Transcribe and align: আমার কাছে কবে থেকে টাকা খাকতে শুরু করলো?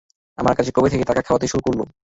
আমার 0.37 0.53
কাছে 0.57 0.71
কবে 0.73 0.91
থেকে 0.93 1.07
টাকা 1.09 1.21
খাকতে 1.21 1.47
শুরু 1.51 1.61
করলো? 1.67 1.83